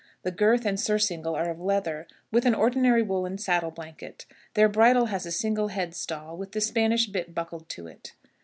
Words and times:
The 0.23 0.31
girth 0.31 0.65
and 0.65 0.79
surcingle 0.79 1.35
are 1.35 1.51
of 1.51 1.59
leather, 1.61 2.07
with 2.31 2.47
an 2.47 2.55
ordinary 2.55 3.03
woolen 3.03 3.37
saddle 3.37 3.69
blanket. 3.69 4.25
Their 4.55 4.67
bridle 4.67 5.05
has 5.13 5.27
a 5.27 5.31
single 5.31 5.67
head 5.67 5.93
stall, 5.93 6.35
with 6.35 6.53
the 6.53 6.61
Spanish 6.61 7.05
bit 7.05 7.35
buckled 7.35 7.69
to 7.69 7.85
it. 7.85 8.13